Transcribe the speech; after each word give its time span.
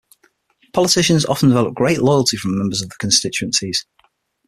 Politicians 0.73 1.25
often 1.27 1.49
develop 1.49 1.75
great 1.75 1.99
loyalty 2.01 2.35
from 2.35 2.57
members 2.57 2.81
of 2.81 2.89
their 2.89 2.97
constituencies. 2.99 3.85